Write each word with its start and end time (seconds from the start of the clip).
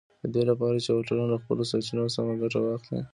د 0.21 0.23
دې 0.35 0.43
لپاره 0.49 0.77
چې 0.83 0.89
یوه 0.93 1.05
ټولنه 1.07 1.27
له 1.31 1.37
خپلو 1.43 1.63
سرچینو 1.71 2.13
سمه 2.15 2.33
ګټه 2.41 2.59
واخلي 2.61 3.01